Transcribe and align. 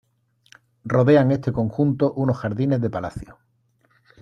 Rodean 0.83 1.29
este 1.31 1.53
conjunto 1.53 2.11
unos 2.13 2.39
jardines 2.39 2.81
de 2.81 2.89
palacio. 2.89 3.37